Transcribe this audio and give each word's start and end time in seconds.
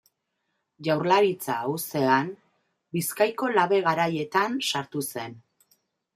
Jaurlaritza 0.85 1.57
uztean, 1.73 2.31
Bizkaiko 2.99 3.51
Labe 3.59 3.83
Garaietan 3.91 4.59
sartu 4.71 5.07
zen. 5.15 5.39